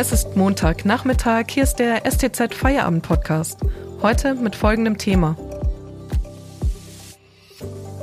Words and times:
Es 0.00 0.12
ist 0.12 0.36
Montagnachmittag, 0.36 1.46
hier 1.50 1.64
ist 1.64 1.80
der 1.80 2.08
STZ 2.08 2.54
Feierabend 2.54 3.02
Podcast. 3.02 3.58
Heute 4.00 4.36
mit 4.36 4.54
folgendem 4.54 4.96
Thema. 4.96 5.36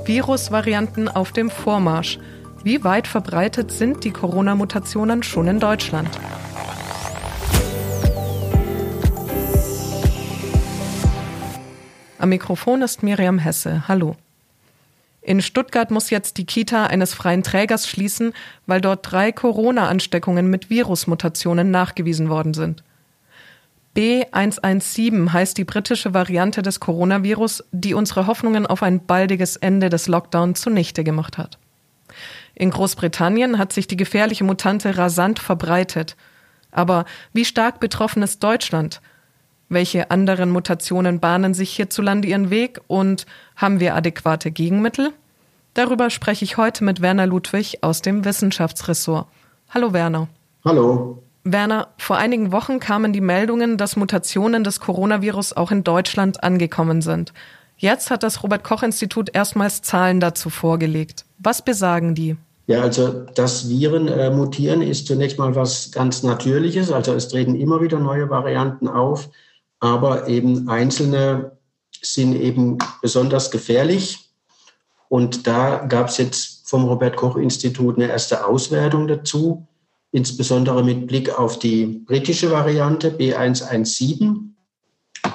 Virusvarianten 0.04 1.08
auf 1.08 1.32
dem 1.32 1.50
Vormarsch. 1.50 2.20
Wie 2.66 2.84
weit 2.84 3.08
verbreitet 3.08 3.72
sind 3.72 4.04
die 4.04 4.12
Corona-Mutationen 4.12 5.24
schon 5.24 5.48
in 5.48 5.62
Deutschland? 5.62 6.10
Am 12.20 12.28
Mikrofon 12.28 12.82
ist 12.82 13.04
Miriam 13.04 13.40
Hesse. 13.40 13.88
Hallo. 13.88 14.18
In 15.26 15.42
Stuttgart 15.42 15.90
muss 15.90 16.12
jetzt 16.12 16.38
die 16.38 16.46
Kita 16.46 16.86
eines 16.86 17.16
freien 17.16 17.42
Trägers 17.42 17.90
schließen, 17.90 18.32
weil 18.68 18.80
dort 18.80 19.12
drei 19.12 19.32
Corona-Ansteckungen 19.32 20.52
mit 20.52 20.70
Virusmutationen 20.70 21.72
nachgewiesen 21.72 22.30
worden 22.30 22.54
sind. 22.54 22.84
B117 23.96 25.34
heißt 25.34 25.58
die 25.58 25.64
britische 25.64 26.14
Variante 26.14 26.62
des 26.62 26.80
Coronavirus, 26.80 27.64
die 27.72 27.96
unsere 27.96 28.28
Hoffnungen 28.28 28.68
auf 28.68 28.84
ein 28.84 29.04
baldiges 29.04 29.56
Ende 29.56 29.90
des 29.90 30.08
Lockdown 30.08 30.54
zunichte 30.54 31.04
gemacht 31.04 31.40
hat. 31.40 31.58
In 32.54 32.70
Großbritannien 32.70 33.58
hat 33.58 33.74
sich 33.74 33.88
die 33.88 33.98
gefährliche 33.98 34.44
Mutante 34.44 34.96
rasant 34.96 35.40
verbreitet. 35.40 36.16
Aber 36.70 37.06
wie 37.34 37.46
stark 37.46 37.80
betroffen 37.80 38.22
ist 38.22 38.44
Deutschland? 38.44 39.02
Welche 39.68 40.12
anderen 40.12 40.52
Mutationen 40.52 41.20
bahnen 41.20 41.54
sich 41.54 41.72
hierzulande 41.72 42.28
ihren 42.28 42.50
Weg 42.50 42.82
und 42.88 43.26
haben 43.56 43.80
wir 43.80 43.96
adäquate 43.96 44.52
Gegenmittel? 44.52 45.12
Darüber 45.74 46.10
spreche 46.10 46.46
ich 46.46 46.58
heute 46.58 46.84
mit 46.84 47.02
Werner 47.02 47.26
Ludwig 47.26 47.80
aus 47.82 48.02
dem 48.02 48.24
Wissenschaftsressort. 48.26 49.28
Hallo 49.70 49.92
Werner. 49.92 50.28
Hallo. 50.64 51.22
Werner, 51.44 51.90
vor 51.98 52.18
einigen 52.18 52.52
Wochen 52.52 52.80
kamen 52.80 53.12
die 53.12 53.22
Meldungen, 53.22 53.78
dass 53.78 53.96
Mutationen 53.96 54.64
des 54.64 54.80
Coronavirus 54.80 55.54
auch 55.54 55.72
in 55.72 55.84
Deutschland 55.84 56.44
angekommen 56.44 57.02
sind. 57.02 57.34
Jetzt 57.78 58.10
hat 58.10 58.24
das 58.24 58.42
Robert 58.42 58.64
Koch 58.64 58.84
Institut 58.84 59.30
erstmals 59.34 59.82
Zahlen 59.82 60.20
dazu 60.20 60.50
vorgelegt. 60.50 61.26
Was 61.40 61.64
besagen 61.64 62.16
die? 62.16 62.38
Ja, 62.68 62.82
also 62.82 63.26
dass 63.36 63.70
Viren 63.70 64.08
äh, 64.08 64.32
mutieren 64.32 64.82
ist 64.82 65.08
zunächst 65.08 65.38
mal 65.38 65.56
was 65.56 65.92
ganz 65.92 66.24
Natürliches. 66.24 66.92
Also 66.92 67.14
es 67.14 67.28
treten 67.28 67.56
immer 67.56 67.82
wieder 67.82 68.00
neue 68.00 68.30
Varianten 68.30 68.88
auf 68.88 69.30
aber 69.80 70.28
eben 70.28 70.70
einzelne 70.70 71.58
sind 72.02 72.36
eben 72.36 72.78
besonders 73.02 73.52
gefährlich. 73.52 74.30
Und 75.10 75.48
da 75.48 75.86
gab 75.86 76.10
es 76.10 76.18
jetzt 76.18 76.68
vom 76.70 76.86
Robert 76.86 77.16
Koch 77.16 77.36
Institut 77.36 77.98
eine 77.98 78.10
erste 78.10 78.46
Auswertung 78.46 79.08
dazu, 79.08 79.68
insbesondere 80.12 80.84
mit 80.84 81.08
Blick 81.08 81.38
auf 81.38 81.60
die 81.60 81.86
britische 81.86 82.52
Variante 82.52 83.12
B117. 83.12 84.38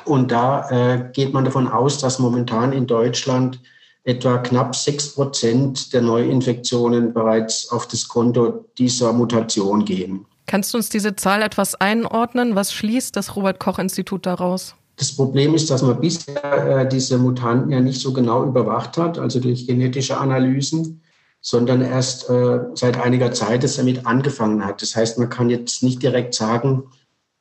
Und 0.05 0.31
da 0.31 0.69
äh, 0.71 1.11
geht 1.13 1.33
man 1.33 1.45
davon 1.45 1.69
aus, 1.69 1.99
dass 1.99 2.19
momentan 2.19 2.73
in 2.73 2.87
Deutschland 2.87 3.61
etwa 4.05 4.39
knapp 4.39 4.75
sechs 4.75 5.15
Prozent 5.15 5.93
der 5.93 6.03
Neuinfektionen 6.03 7.13
bereits 7.13 7.71
auf 7.71 7.87
das 7.87 8.09
Konto 8.09 8.65
dieser 8.79 9.13
Mutation 9.13 9.85
gehen. 9.85 10.27
Kannst 10.51 10.75
du 10.75 10.79
uns 10.79 10.89
diese 10.89 11.15
Zahl 11.15 11.43
etwas 11.43 11.77
einordnen? 11.77 12.56
Was 12.56 12.73
schließt 12.73 13.15
das 13.15 13.37
Robert 13.37 13.61
Koch 13.61 13.79
Institut 13.79 14.27
daraus? 14.27 14.75
Das 14.97 15.12
Problem 15.15 15.55
ist, 15.55 15.70
dass 15.70 15.81
man 15.81 16.01
bisher 16.01 16.81
äh, 16.81 16.89
diese 16.89 17.19
Mutanten 17.19 17.70
ja 17.70 17.79
nicht 17.79 18.01
so 18.01 18.12
genau 18.12 18.45
überwacht 18.45 18.97
hat, 18.97 19.17
also 19.17 19.39
durch 19.39 19.69
genetische 19.69 20.19
Analysen, 20.19 21.03
sondern 21.41 21.83
erst 21.83 22.28
äh, 22.31 22.62
seit 22.75 23.01
einiger 23.01 23.31
Zeit 23.31 23.62
es 23.62 23.77
damit 23.77 24.06
angefangen 24.06 24.65
hat. 24.65 24.83
Das 24.83 24.97
heißt, 24.97 25.19
man 25.21 25.28
kann 25.28 25.51
jetzt 25.51 25.84
nicht 25.84 26.03
direkt 26.03 26.34
sagen, 26.34 26.83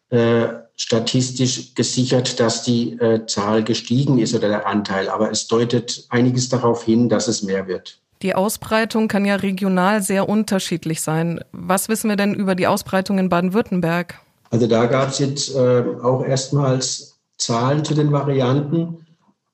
äh, 0.09 0.49
statistisch 0.75 1.73
gesichert, 1.73 2.39
dass 2.39 2.61
die 2.61 2.91
äh, 2.99 3.25
Zahl 3.25 3.63
gestiegen 3.63 4.19
ist 4.19 4.35
oder 4.35 4.49
der 4.49 4.67
Anteil, 4.67 5.09
aber 5.09 5.31
es 5.31 5.47
deutet 5.47 6.05
einiges 6.09 6.49
darauf 6.49 6.83
hin, 6.83 7.09
dass 7.09 7.27
es 7.27 7.41
mehr 7.41 7.67
wird. 7.67 7.98
Die 8.21 8.35
Ausbreitung 8.35 9.07
kann 9.07 9.23
ja 9.23 9.35
regional 9.35 10.01
sehr 10.01 10.27
unterschiedlich 10.27 11.01
sein. 11.01 11.39
Was 11.53 11.87
wissen 11.87 12.09
wir 12.09 12.17
denn 12.17 12.33
über 12.33 12.53
die 12.55 12.67
Ausbreitung 12.67 13.17
in 13.17 13.29
Baden-Württemberg? 13.29 14.19
Also 14.49 14.67
da 14.67 14.87
gab 14.87 15.09
es 15.09 15.19
jetzt 15.19 15.55
äh, 15.55 15.83
auch 16.03 16.25
erstmals 16.25 17.19
Zahlen 17.37 17.85
zu 17.85 17.93
den 17.93 18.11
Varianten. 18.11 19.05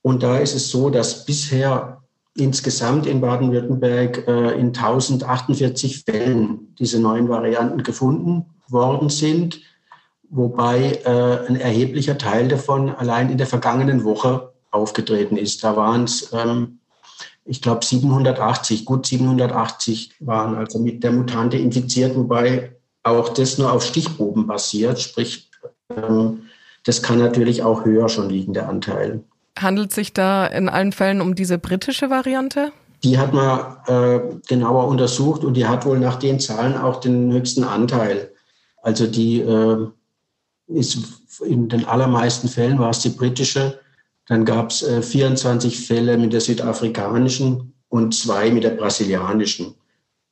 Und 0.02 0.24
da 0.24 0.40
ist 0.40 0.56
es 0.56 0.72
so, 0.72 0.90
dass 0.90 1.26
bisher 1.26 2.02
insgesamt 2.36 3.06
in 3.06 3.22
Baden-Württemberg 3.22 4.28
äh, 4.28 4.60
in 4.60 4.68
1048 4.68 6.04
Fällen 6.04 6.76
diese 6.80 7.00
neuen 7.00 7.30
Varianten 7.30 7.84
gefunden 7.84 8.48
worden 8.68 9.10
sind, 9.10 9.62
wobei 10.30 11.00
äh, 11.06 11.48
ein 11.48 11.56
erheblicher 11.56 12.18
Teil 12.18 12.48
davon 12.48 12.90
allein 12.90 13.30
in 13.30 13.38
der 13.38 13.48
vergangenen 13.48 14.04
Woche 14.04 14.54
aufgetreten 14.72 15.38
ist. 15.38 15.64
Da 15.64 15.76
waren 15.76 16.06
es 16.06 16.32
ähm, 16.34 16.80
ich 17.46 17.62
glaube 17.62 17.86
780, 17.86 18.86
gut 18.86 19.06
780 19.06 20.16
waren 20.20 20.56
also 20.56 20.80
mit 20.80 21.04
der 21.04 21.12
Mutante 21.12 21.58
infiziert, 21.58 22.16
wobei 22.16 22.76
auch 23.04 23.30
das 23.30 23.58
nur 23.58 23.72
auf 23.72 23.86
Stichproben 23.86 24.48
basiert, 24.48 25.00
sprich 25.00 25.52
ähm, 25.96 26.44
das 26.86 27.02
kann 27.02 27.20
natürlich 27.20 27.64
auch 27.64 27.86
höher 27.86 28.10
schon 28.10 28.30
liegen, 28.30 28.54
der 28.54 28.70
Anteil. 28.70 29.24
Handelt 29.58 29.92
sich 29.92 30.14
da 30.14 30.46
in 30.46 30.70
allen 30.70 30.92
Fällen 30.92 31.22
um 31.22 31.36
diese 31.36 31.58
britische 31.58 32.10
Variante? 32.10 32.72
Die 33.04 33.18
hat 33.18 33.34
man 33.34 33.78
äh, 33.88 34.20
genauer 34.48 34.88
untersucht 34.88 35.44
und 35.44 35.56
die 35.56 35.68
hat 35.68 35.86
wohl 35.86 36.00
nach 36.00 36.16
den 36.16 36.40
Zahlen 36.40 36.78
auch 36.78 37.00
den 37.00 37.32
höchsten 37.32 37.64
Anteil. 37.64 38.32
Also 38.82 39.08
die 39.08 39.42
äh, 39.42 39.88
ist 40.68 40.98
in 41.46 41.70
den 41.70 41.86
allermeisten 41.86 42.48
Fällen 42.48 42.80
war 42.80 42.90
es 42.90 43.00
die 43.00 43.10
britische 43.10 43.80
dann 44.28 44.46
gab 44.46 44.72
es 44.72 44.82
äh, 44.82 45.02
24 45.02 45.80
Fälle 45.80 46.18
mit 46.18 46.34
der 46.34 46.42
südafrikanischen 46.42 47.74
und 47.90 48.14
zwei 48.14 48.50
mit 48.50 48.64
der 48.64 48.72
brasilianischen. 48.72 49.76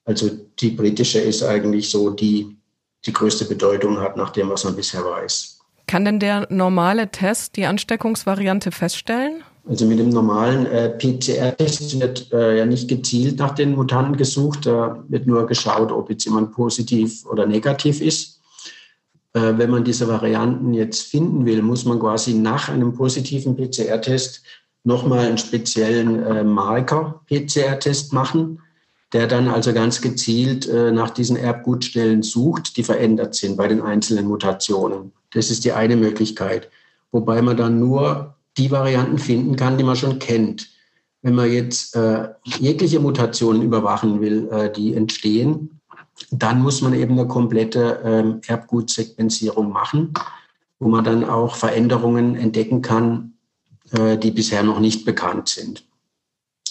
Also 0.05 0.29
die 0.59 0.71
britische 0.71 1.19
ist 1.19 1.43
eigentlich 1.43 1.89
so 1.89 2.09
die, 2.09 2.57
die 3.05 3.13
größte 3.13 3.45
Bedeutung 3.45 3.99
hat 3.99 4.17
nach 4.17 4.31
dem, 4.31 4.49
was 4.49 4.63
man 4.63 4.75
bisher 4.75 5.03
weiß. 5.05 5.59
Kann 5.87 6.05
denn 6.05 6.19
der 6.19 6.47
normale 6.49 7.09
Test 7.09 7.55
die 7.55 7.65
Ansteckungsvariante 7.65 8.71
feststellen? 8.71 9.43
Also 9.65 9.85
mit 9.85 9.99
dem 9.99 10.09
normalen 10.09 10.65
äh, 10.65 10.89
PCR-Test 10.89 11.99
wird 12.01 12.33
äh, 12.33 12.57
ja 12.57 12.65
nicht 12.65 12.89
gezielt 12.89 13.39
nach 13.39 13.55
den 13.55 13.75
Mutanten 13.75 14.17
gesucht. 14.17 14.65
Da 14.65 15.01
wird 15.07 15.25
nur 15.25 15.45
geschaut, 15.47 15.91
ob 15.91 16.09
jetzt 16.09 16.25
jemand 16.25 16.51
positiv 16.51 17.25
oder 17.25 17.45
negativ 17.45 18.01
ist. 18.01 18.32
Äh, 19.33 19.57
wenn 19.57 19.71
man 19.71 19.83
diese 19.83 20.07
Varianten 20.07 20.73
jetzt 20.73 21.07
finden 21.07 21.45
will, 21.45 21.61
muss 21.61 21.85
man 21.85 21.99
quasi 21.99 22.33
nach 22.33 22.69
einem 22.69 22.94
positiven 22.94 23.55
PCR-Test 23.55 24.44
nochmal 24.83 25.25
einen 25.25 25.38
speziellen 25.38 26.23
äh, 26.23 26.44
Marker-PCR-Test 26.44 28.13
machen, 28.13 28.59
der 29.11 29.27
dann 29.27 29.47
also 29.47 29.73
ganz 29.73 30.01
gezielt 30.01 30.67
äh, 30.69 30.91
nach 30.91 31.09
diesen 31.09 31.35
Erbgutstellen 31.35 32.22
sucht, 32.22 32.77
die 32.77 32.83
verändert 32.83 33.33
sind 33.35 33.57
bei 33.57 33.67
den 33.67 33.81
einzelnen 33.81 34.27
Mutationen. 34.27 35.11
Das 35.31 35.49
ist 35.49 35.66
die 35.66 35.72
eine 35.72 35.95
Möglichkeit. 35.95 36.69
Wobei 37.11 37.41
man 37.41 37.57
dann 37.57 37.79
nur 37.79 38.35
die 38.57 38.69
Varianten 38.69 39.17
finden 39.17 39.55
kann, 39.55 39.77
die 39.77 39.83
man 39.83 39.95
schon 39.95 40.19
kennt. 40.19 40.69
Wenn 41.23 41.35
man 41.35 41.51
jetzt 41.51 41.97
jegliche 42.59 42.99
Mutationen 42.99 43.61
überwachen 43.61 44.19
will, 44.19 44.72
die 44.75 44.93
entstehen, 44.93 45.79
dann 46.31 46.62
muss 46.62 46.81
man 46.81 46.94
eben 46.94 47.18
eine 47.18 47.28
komplette 47.28 48.01
ähm, 48.03 48.41
Erbgutsequenzierung 48.47 49.72
machen, 49.72 50.13
wo 50.79 50.88
man 50.88 51.03
dann 51.03 51.24
auch 51.24 51.56
Veränderungen 51.56 52.35
entdecken 52.35 52.81
kann, 52.81 53.34
äh, 53.91 54.18
die 54.18 54.31
bisher 54.31 54.63
noch 54.63 54.79
nicht 54.79 55.06
bekannt 55.06 55.50
sind. 55.50 55.85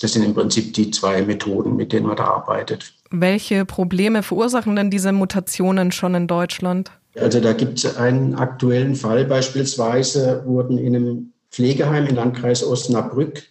Das 0.00 0.12
sind 0.12 0.24
im 0.24 0.34
Prinzip 0.34 0.74
die 0.74 0.90
zwei 0.90 1.22
Methoden, 1.22 1.76
mit 1.76 1.92
denen 1.92 2.06
man 2.06 2.16
da 2.16 2.24
arbeitet. 2.24 2.92
Welche 3.10 3.64
Probleme 3.64 4.22
verursachen 4.22 4.74
denn 4.74 4.90
diese 4.90 5.12
Mutationen 5.12 5.92
schon 5.92 6.14
in 6.14 6.26
Deutschland? 6.26 6.90
Also 7.14 7.40
da 7.40 7.52
gibt 7.52 7.78
es 7.78 7.96
einen 7.96 8.34
aktuellen 8.34 8.96
Fall. 8.96 9.24
Beispielsweise 9.26 10.42
wurden 10.46 10.78
in 10.78 10.96
einem 10.96 11.32
Pflegeheim 11.50 12.06
im 12.06 12.16
Landkreis 12.16 12.64
Osnabrück 12.64 13.42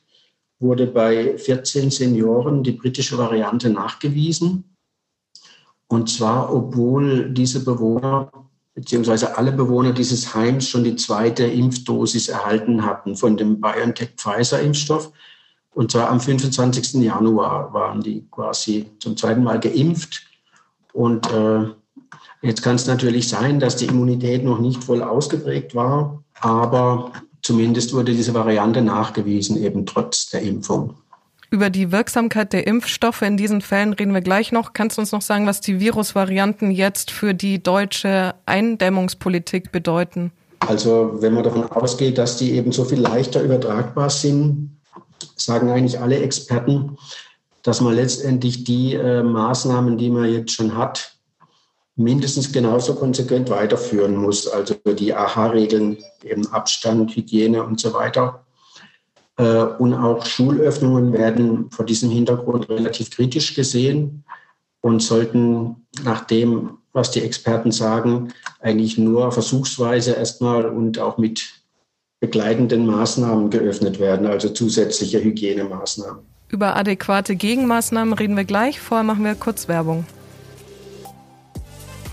wurde 0.60 0.88
bei 0.88 1.38
14 1.38 1.90
Senioren 1.90 2.64
die 2.64 2.74
britische 2.74 3.18
Variante 3.18 3.70
nachgewiesen. 3.70 4.71
Und 5.92 6.10
zwar, 6.10 6.54
obwohl 6.54 7.32
diese 7.32 7.66
Bewohner 7.66 8.32
beziehungsweise 8.74 9.38
alle 9.38 9.52
Bewohner 9.52 9.92
dieses 9.92 10.34
Heims 10.34 10.70
schon 10.70 10.86
die 10.86 10.96
zweite 10.96 11.44
Impfdosis 11.44 12.30
erhalten 12.30 12.86
hatten 12.86 13.18
von 13.18 13.36
dem 13.36 13.60
BioNTech-Pfizer-Impfstoff. 13.60 15.12
Und 15.74 15.92
zwar 15.92 16.10
am 16.10 16.22
25. 16.22 16.94
Januar 17.04 17.74
waren 17.74 18.02
die 18.02 18.26
quasi 18.32 18.90
zum 19.00 19.18
zweiten 19.18 19.44
Mal 19.44 19.60
geimpft. 19.60 20.26
Und 20.94 21.30
äh, 21.30 21.66
jetzt 22.42 22.62
kann 22.62 22.76
es 22.76 22.88
natürlich 22.88 23.28
sein, 23.28 23.60
dass 23.60 23.76
die 23.76 23.88
Immunität 23.88 24.46
noch 24.46 24.60
nicht 24.60 24.86
voll 24.86 25.04
ausgeprägt 25.04 25.76
war, 25.76 26.24
aber 26.40 27.12
zumindest 27.42 27.94
wurde 27.94 28.14
diese 28.14 28.34
Variante 28.34 28.82
nachgewiesen, 28.82 29.62
eben 29.62 29.86
trotz 29.86 30.30
der 30.30 30.42
Impfung. 30.42 30.96
Über 31.54 31.70
die 31.70 31.92
Wirksamkeit 31.92 32.54
der 32.54 32.66
Impfstoffe 32.66 33.22
in 33.24 33.36
diesen 33.36 33.60
Fällen 33.60 33.92
reden 33.92 34.14
wir 34.14 34.22
gleich 34.22 34.54
noch. 34.54 34.72
Kannst 34.72 34.96
du 34.96 35.02
uns 35.02 35.12
noch 35.12 35.22
sagen, 35.22 35.46
was 35.46 35.60
die 35.60 35.82
Virusvarianten 35.82 36.72
jetzt 36.72 37.12
für 37.12 37.34
die 37.34 37.62
deutsche 37.62 38.36
Eindämmungspolitik 38.46 39.70
bedeuten? 39.74 40.32
Also 40.62 41.18
wenn 41.20 41.34
man 41.34 41.44
davon 41.44 41.70
ausgeht, 41.70 42.18
dass 42.18 42.38
die 42.38 42.54
eben 42.54 42.72
so 42.72 42.86
viel 42.86 43.02
leichter 43.02 43.42
übertragbar 43.42 44.10
sind, 44.10 44.78
sagen 45.36 45.70
eigentlich 45.70 46.00
alle 46.00 46.20
Experten, 46.20 46.98
dass 47.64 47.82
man 47.82 47.96
letztendlich 47.96 48.64
die 48.64 48.94
äh, 48.94 49.22
Maßnahmen, 49.22 49.98
die 49.98 50.10
man 50.10 50.32
jetzt 50.32 50.54
schon 50.54 50.78
hat, 50.78 51.18
mindestens 51.98 52.54
genauso 52.54 52.96
konsequent 52.96 53.50
weiterführen 53.50 54.16
muss. 54.16 54.48
Also 54.48 54.76
die 54.86 55.14
AHA-Regeln, 55.14 55.98
eben 56.24 56.48
Abstand, 56.48 57.14
Hygiene 57.14 57.62
und 57.62 57.82
so 57.82 57.94
weiter. 57.94 58.46
Äh, 59.38 59.64
und 59.64 59.94
auch 59.94 60.26
Schulöffnungen 60.26 61.14
werden 61.14 61.70
vor 61.72 61.86
diesem 61.86 62.10
Hintergrund 62.10 62.70
relativ 62.70 63.12
kritisch 63.12 63.56
gesehen 63.56 64.24
und 64.82 65.02
sollten 65.02 65.88
nach 66.04 66.26
dem, 66.26 66.78
was 66.94 67.12
die 67.12 67.22
Experten 67.22 67.72
sagen, 67.72 68.34
eigentlich 68.60 68.98
nur 68.98 69.32
versuchsweise 69.32 70.14
erstmal 70.14 70.66
und 70.66 71.00
auch 71.00 71.18
mit 71.18 71.54
begleitenden 72.20 72.86
Maßnahmen 72.86 73.50
geöffnet 73.50 74.00
werden, 74.00 74.28
also 74.28 74.50
zusätzliche 74.50 75.24
Hygienemaßnahmen. 75.24 76.24
Über 76.50 76.76
adäquate 76.76 77.36
Gegenmaßnahmen 77.36 78.14
reden 78.14 78.36
wir 78.36 78.44
gleich. 78.44 78.80
Vorher 78.80 79.06
machen 79.06 79.24
wir 79.24 79.36
kurz 79.36 79.68
Werbung. 79.68 80.06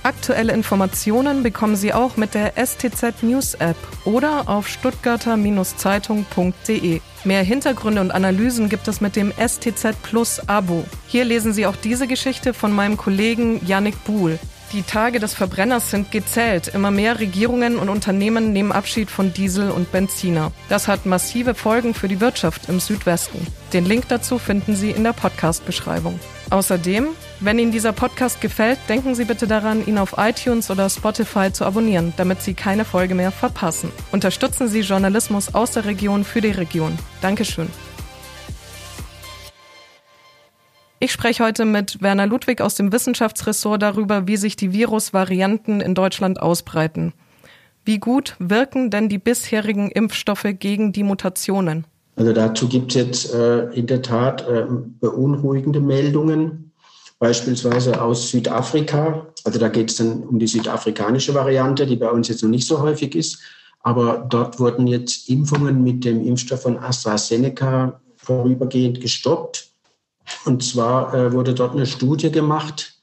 Aktuelle 0.08 0.54
Informationen 0.54 1.42
bekommen 1.42 1.76
Sie 1.76 1.92
auch 1.92 2.16
mit 2.16 2.32
der 2.32 2.54
STZ 2.56 3.22
News 3.22 3.52
App 3.52 3.76
oder 4.06 4.48
auf 4.48 4.66
stuttgarter-zeitung.de. 4.66 7.02
Mehr 7.24 7.42
Hintergründe 7.42 8.00
und 8.00 8.10
Analysen 8.10 8.70
gibt 8.70 8.88
es 8.88 9.02
mit 9.02 9.16
dem 9.16 9.30
STZ 9.32 10.02
Plus 10.02 10.40
Abo. 10.48 10.86
Hier 11.08 11.26
lesen 11.26 11.52
Sie 11.52 11.66
auch 11.66 11.76
diese 11.76 12.06
Geschichte 12.06 12.54
von 12.54 12.72
meinem 12.72 12.96
Kollegen 12.96 13.60
Yannick 13.66 14.02
Buhl. 14.04 14.38
Die 14.72 14.82
Tage 14.82 15.18
des 15.18 15.32
Verbrenners 15.32 15.90
sind 15.90 16.10
gezählt. 16.10 16.68
Immer 16.68 16.90
mehr 16.90 17.18
Regierungen 17.20 17.78
und 17.78 17.88
Unternehmen 17.88 18.52
nehmen 18.52 18.70
Abschied 18.70 19.10
von 19.10 19.32
Diesel 19.32 19.70
und 19.70 19.90
Benziner. 19.92 20.52
Das 20.68 20.88
hat 20.88 21.06
massive 21.06 21.54
Folgen 21.54 21.94
für 21.94 22.06
die 22.06 22.20
Wirtschaft 22.20 22.68
im 22.68 22.78
Südwesten. 22.78 23.46
Den 23.72 23.86
Link 23.86 24.08
dazu 24.08 24.38
finden 24.38 24.76
Sie 24.76 24.90
in 24.90 25.04
der 25.04 25.14
Podcast-Beschreibung. 25.14 26.20
Außerdem, 26.50 27.06
wenn 27.40 27.58
Ihnen 27.58 27.72
dieser 27.72 27.92
Podcast 27.92 28.42
gefällt, 28.42 28.78
denken 28.90 29.14
Sie 29.14 29.24
bitte 29.24 29.46
daran, 29.46 29.86
ihn 29.86 29.96
auf 29.96 30.16
iTunes 30.18 30.70
oder 30.70 30.90
Spotify 30.90 31.50
zu 31.50 31.64
abonnieren, 31.64 32.12
damit 32.18 32.42
Sie 32.42 32.52
keine 32.52 32.84
Folge 32.84 33.14
mehr 33.14 33.32
verpassen. 33.32 33.90
Unterstützen 34.12 34.68
Sie 34.68 34.80
Journalismus 34.80 35.54
aus 35.54 35.70
der 35.70 35.86
Region 35.86 36.24
für 36.24 36.42
die 36.42 36.50
Region. 36.50 36.98
Dankeschön. 37.22 37.68
Ich 41.08 41.14
spreche 41.14 41.42
heute 41.42 41.64
mit 41.64 42.02
Werner 42.02 42.26
Ludwig 42.26 42.60
aus 42.60 42.74
dem 42.74 42.92
Wissenschaftsressort 42.92 43.80
darüber, 43.80 44.26
wie 44.26 44.36
sich 44.36 44.56
die 44.56 44.74
Virusvarianten 44.74 45.80
in 45.80 45.94
Deutschland 45.94 46.38
ausbreiten. 46.38 47.14
Wie 47.82 47.98
gut 47.98 48.36
wirken 48.38 48.90
denn 48.90 49.08
die 49.08 49.16
bisherigen 49.16 49.90
Impfstoffe 49.90 50.46
gegen 50.58 50.92
die 50.92 51.04
Mutationen? 51.04 51.86
Also 52.16 52.34
dazu 52.34 52.68
gibt 52.68 52.90
es 52.90 52.94
jetzt 52.94 53.34
äh, 53.34 53.70
in 53.70 53.86
der 53.86 54.02
Tat 54.02 54.46
äh, 54.46 54.66
beunruhigende 55.00 55.80
Meldungen, 55.80 56.72
beispielsweise 57.18 58.02
aus 58.02 58.30
Südafrika. 58.30 59.28
Also 59.44 59.58
da 59.58 59.68
geht 59.68 59.88
es 59.88 59.96
dann 59.96 60.24
um 60.24 60.38
die 60.38 60.46
südafrikanische 60.46 61.32
Variante, 61.32 61.86
die 61.86 61.96
bei 61.96 62.10
uns 62.10 62.28
jetzt 62.28 62.42
noch 62.42 62.50
nicht 62.50 62.66
so 62.66 62.82
häufig 62.82 63.14
ist. 63.14 63.38
Aber 63.80 64.26
dort 64.28 64.60
wurden 64.60 64.86
jetzt 64.86 65.30
Impfungen 65.30 65.82
mit 65.82 66.04
dem 66.04 66.22
Impfstoff 66.22 66.60
von 66.64 66.76
AstraZeneca 66.76 67.98
vorübergehend 68.18 69.00
gestoppt. 69.00 69.68
Und 70.44 70.62
zwar 70.62 71.14
äh, 71.14 71.32
wurde 71.32 71.54
dort 71.54 71.72
eine 71.72 71.86
Studie 71.86 72.30
gemacht, 72.30 72.98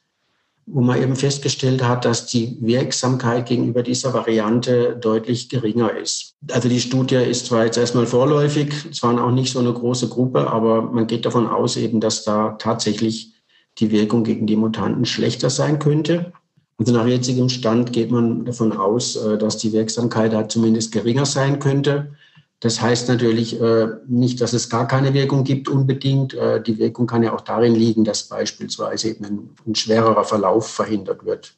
wo 0.67 0.81
man 0.81 1.01
eben 1.01 1.15
festgestellt 1.15 1.83
hat, 1.83 2.05
dass 2.05 2.25
die 2.25 2.57
Wirksamkeit 2.59 3.45
gegenüber 3.47 3.83
dieser 3.83 4.13
Variante 4.13 4.97
deutlich 4.99 5.49
geringer 5.49 5.95
ist. 5.95 6.35
Also 6.51 6.69
die 6.69 6.79
Studie 6.79 7.15
ist 7.15 7.45
zwar 7.45 7.65
jetzt 7.65 7.77
erstmal 7.77 8.07
vorläufig, 8.07 8.73
es 8.89 9.03
waren 9.03 9.19
auch 9.19 9.31
nicht 9.31 9.53
so 9.53 9.59
eine 9.59 9.73
große 9.73 10.09
Gruppe, 10.09 10.49
aber 10.49 10.81
man 10.81 11.05
geht 11.05 11.25
davon 11.25 11.47
aus 11.47 11.77
eben, 11.77 11.99
dass 11.99 12.23
da 12.23 12.55
tatsächlich 12.57 13.33
die 13.77 13.91
Wirkung 13.91 14.23
gegen 14.23 14.47
die 14.47 14.55
Mutanten 14.55 15.05
schlechter 15.05 15.49
sein 15.49 15.77
könnte. 15.79 16.33
Also 16.77 16.93
nach 16.93 17.05
jetzigem 17.05 17.49
Stand 17.49 17.93
geht 17.93 18.11
man 18.11 18.45
davon 18.45 18.73
aus, 18.73 19.15
äh, 19.15 19.37
dass 19.37 19.57
die 19.57 19.71
Wirksamkeit 19.71 20.33
da 20.33 20.49
zumindest 20.49 20.91
geringer 20.91 21.25
sein 21.25 21.59
könnte. 21.59 22.15
Das 22.61 22.81
heißt 22.81 23.09
natürlich 23.09 23.59
äh, 23.61 23.87
nicht, 24.07 24.41
dass 24.41 24.53
es 24.53 24.69
gar 24.69 24.87
keine 24.87 25.13
Wirkung 25.13 25.43
gibt 25.43 25.67
unbedingt. 25.67 26.33
Äh, 26.33 26.61
die 26.61 26.77
Wirkung 26.77 27.05
kann 27.05 27.21
ja 27.21 27.33
auch 27.33 27.41
darin 27.41 27.75
liegen, 27.75 28.03
dass 28.03 28.23
beispielsweise 28.23 29.09
eben 29.09 29.25
ein, 29.25 29.49
ein 29.67 29.75
schwererer 29.75 30.23
Verlauf 30.23 30.67
verhindert 30.67 31.25
wird. 31.25 31.53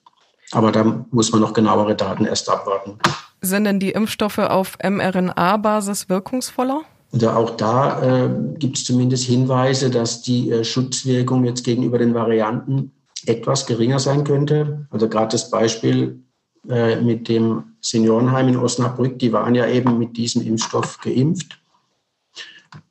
Aber 0.51 0.71
da 0.71 1.05
muss 1.11 1.31
man 1.31 1.41
noch 1.41 1.53
genauere 1.53 1.95
Daten 1.95 2.25
erst 2.25 2.49
abwarten. 2.49 2.97
Sind 3.41 3.65
denn 3.65 3.79
die 3.79 3.91
Impfstoffe 3.91 4.39
auf 4.39 4.77
mRNA-Basis 4.83 6.09
wirkungsvoller? 6.09 6.81
Also 7.13 7.29
auch 7.29 7.51
da 7.51 8.25
äh, 8.25 8.29
gibt 8.57 8.77
es 8.77 8.83
zumindest 8.83 9.25
Hinweise, 9.25 9.89
dass 9.89 10.21
die 10.21 10.51
äh, 10.51 10.63
Schutzwirkung 10.63 11.45
jetzt 11.45 11.63
gegenüber 11.63 11.97
den 11.97 12.13
Varianten 12.13 12.91
etwas 13.25 13.65
geringer 13.65 13.99
sein 13.99 14.23
könnte. 14.23 14.87
Also 14.89 15.07
gerade 15.07 15.31
das 15.31 15.49
Beispiel 15.49 16.21
äh, 16.69 16.99
mit 16.99 17.29
dem 17.29 17.63
Seniorenheim 17.79 18.49
in 18.49 18.57
Osnabrück, 18.57 19.19
die 19.19 19.31
waren 19.31 19.55
ja 19.55 19.67
eben 19.67 19.97
mit 19.97 20.17
diesem 20.17 20.41
Impfstoff 20.41 20.99
geimpft. 20.99 21.59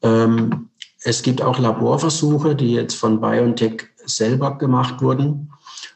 Ähm, 0.03 0.71
es 1.03 1.23
gibt 1.23 1.43
auch 1.43 1.59
Laborversuche, 1.59 2.57
die 2.57 2.73
jetzt 2.73 2.95
von 2.95 3.21
BioNTech 3.21 3.89
selber 4.07 4.57
gemacht 4.57 5.03
wurden. 5.03 5.53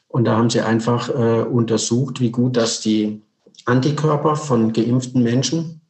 Und 0.09 0.25
da 0.25 0.37
haben 0.37 0.51
sie 0.51 0.61
einfach 0.61 1.09
äh, 1.09 1.43
untersucht, 1.43 2.21
wie 2.21 2.31
gut 2.31 2.57
dass 2.57 2.81
die 2.81 3.23
Antikörper 3.65 4.37
von 4.37 4.73
geimpften 4.73 5.23
Menschen 5.23 5.81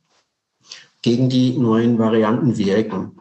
gegen 1.03 1.29
die 1.29 1.59
neuen 1.59 1.99
Varianten 1.99 2.56
wirken. 2.56 3.19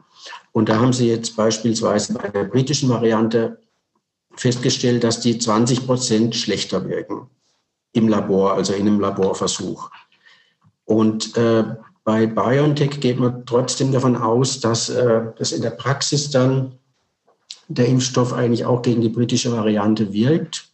Und 0.52 0.70
da 0.70 0.80
haben 0.80 0.94
sie 0.94 1.08
jetzt 1.08 1.36
beispielsweise 1.36 2.14
bei 2.14 2.28
der 2.28 2.44
britischen 2.44 2.90
Variante 2.90 3.60
festgestellt, 4.36 5.04
dass 5.04 5.22
die 5.22 5.40
20 5.40 5.86
Prozent 5.86 6.36
schlechter 6.36 6.88
wirken 6.88 7.30
im 7.94 8.08
Labor, 8.08 8.54
also 8.54 8.74
in 8.74 8.88
einem 8.88 9.00
Laborversuch. 9.00 9.90
Und 10.86 11.36
äh, 11.38 11.64
bei 12.04 12.26
BioNTech 12.26 13.00
geht 13.00 13.20
man 13.20 13.46
trotzdem 13.46 13.92
davon 13.92 14.16
aus, 14.16 14.60
dass 14.60 14.90
äh, 14.90 15.22
in 15.52 15.62
der 15.62 15.72
Praxis 15.72 16.32
dann 16.32 16.74
der 17.68 17.88
Impfstoff 17.88 18.34
eigentlich 18.34 18.66
auch 18.66 18.82
gegen 18.82 19.02
die 19.02 19.10
britische 19.10 19.52
Variante 19.52 20.12
wirkt. 20.12 20.70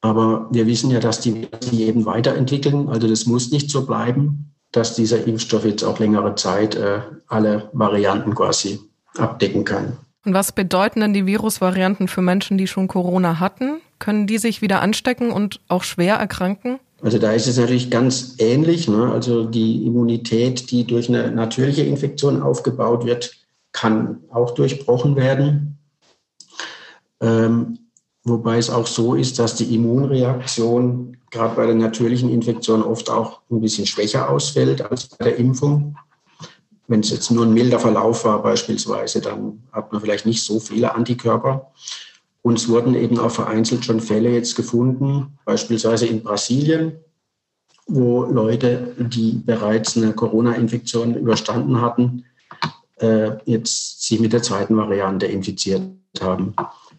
Aber 0.00 0.48
wir 0.50 0.66
wissen 0.66 0.90
ja, 0.90 0.98
dass 0.98 1.20
die 1.20 1.48
sich 1.60 1.80
eben 1.80 2.06
weiterentwickeln. 2.06 2.88
Also 2.88 3.06
das 3.06 3.26
muss 3.26 3.52
nicht 3.52 3.70
so 3.70 3.86
bleiben, 3.86 4.52
dass 4.72 4.96
dieser 4.96 5.24
Impfstoff 5.24 5.64
jetzt 5.64 5.84
auch 5.84 6.00
längere 6.00 6.34
Zeit 6.34 6.74
äh, 6.74 7.00
alle 7.28 7.70
Varianten 7.72 8.34
quasi 8.34 8.80
abdecken 9.16 9.64
kann. 9.64 9.96
Und 10.24 10.34
was 10.34 10.52
bedeuten 10.52 11.00
denn 11.00 11.14
die 11.14 11.26
Virusvarianten 11.26 12.08
für 12.08 12.22
Menschen, 12.22 12.58
die 12.58 12.66
schon 12.66 12.88
Corona 12.88 13.38
hatten? 13.38 13.80
Können 14.02 14.26
die 14.26 14.38
sich 14.38 14.62
wieder 14.62 14.82
anstecken 14.82 15.30
und 15.30 15.60
auch 15.68 15.84
schwer 15.84 16.16
erkranken? 16.16 16.80
Also 17.02 17.18
da 17.18 17.30
ist 17.34 17.46
es 17.46 17.56
natürlich 17.56 17.88
ganz 17.88 18.34
ähnlich. 18.38 18.88
Ne? 18.88 19.12
Also 19.12 19.44
die 19.44 19.86
Immunität, 19.86 20.72
die 20.72 20.84
durch 20.84 21.08
eine 21.08 21.30
natürliche 21.30 21.84
Infektion 21.84 22.42
aufgebaut 22.42 23.06
wird, 23.06 23.32
kann 23.70 24.18
auch 24.32 24.54
durchbrochen 24.56 25.14
werden. 25.14 25.78
Ähm, 27.20 27.78
wobei 28.24 28.58
es 28.58 28.70
auch 28.70 28.88
so 28.88 29.14
ist, 29.14 29.38
dass 29.38 29.54
die 29.54 29.72
Immunreaktion 29.72 31.16
gerade 31.30 31.54
bei 31.54 31.66
der 31.66 31.76
natürlichen 31.76 32.28
Infektion 32.28 32.82
oft 32.82 33.08
auch 33.08 33.42
ein 33.52 33.60
bisschen 33.60 33.86
schwächer 33.86 34.28
ausfällt 34.28 34.82
als 34.82 35.06
bei 35.10 35.26
der 35.26 35.36
Impfung. 35.36 35.96
Wenn 36.88 37.00
es 37.00 37.10
jetzt 37.10 37.30
nur 37.30 37.46
ein 37.46 37.54
milder 37.54 37.78
Verlauf 37.78 38.24
war 38.24 38.42
beispielsweise, 38.42 39.20
dann 39.20 39.62
hat 39.70 39.92
man 39.92 40.00
vielleicht 40.00 40.26
nicht 40.26 40.42
so 40.42 40.58
viele 40.58 40.92
Antikörper. 40.92 41.70
Und 42.42 42.58
es 42.58 42.68
wurden 42.68 42.94
eben 42.94 43.18
auch 43.18 43.30
vereinzelt 43.30 43.84
schon 43.84 44.00
Fälle 44.00 44.30
jetzt 44.30 44.56
gefunden, 44.56 45.38
beispielsweise 45.44 46.06
in 46.06 46.22
Brasilien, 46.22 46.92
wo 47.86 48.24
Leute, 48.24 48.94
die 48.98 49.40
bereits 49.44 49.96
eine 49.96 50.12
Corona-Infektion 50.12 51.14
überstanden 51.14 51.80
hatten, 51.80 52.24
äh, 52.96 53.30
jetzt 53.44 54.02
sich 54.02 54.20
mit 54.20 54.32
der 54.32 54.42
zweiten 54.42 54.76
Variante 54.76 55.26
infiziert 55.26 55.82
haben. 56.20 56.54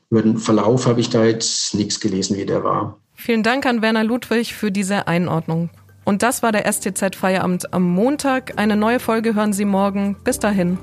Über 0.10 0.22
den 0.22 0.38
Verlauf 0.38 0.86
habe 0.86 1.02
ich 1.02 1.10
da 1.10 1.26
jetzt 1.26 1.74
nichts 1.74 2.00
gelesen, 2.00 2.38
wie 2.38 2.46
der 2.46 2.64
war. 2.64 3.00
Vielen 3.16 3.44
Dank 3.44 3.66
an 3.66 3.82
Werner 3.82 4.04
Ludwig 4.04 4.54
für 4.54 4.72
diese 4.72 5.08
Einordnung. 5.08 5.70
Und 6.06 6.24
das 6.24 6.44
war 6.44 6.52
der 6.52 6.72
STZ 6.72 7.16
Feierabend 7.16 7.74
am 7.74 7.84
Montag. 7.84 8.54
Eine 8.58 8.76
neue 8.76 9.00
Folge 9.00 9.36
hören 9.36 9.54
Sie 9.54 9.66
morgen. 9.66 10.18
Bis 10.24 10.40
dahin. 10.40 10.78